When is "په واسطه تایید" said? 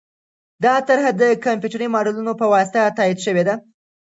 2.39-3.19